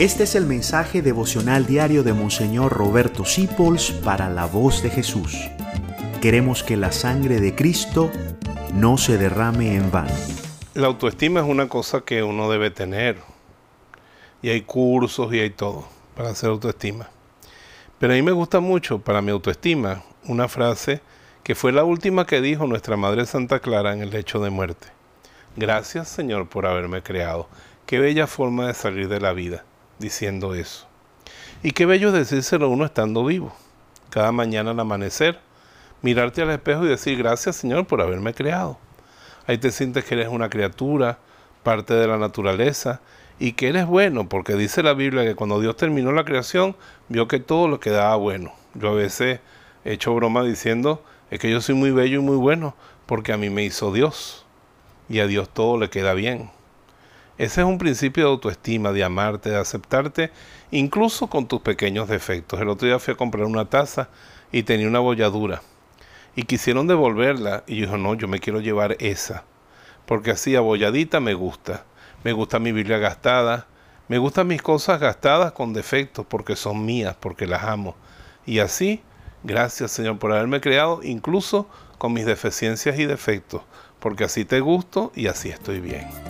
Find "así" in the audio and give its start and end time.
70.32-70.54, 78.58-79.00, 84.24-84.44, 85.28-85.48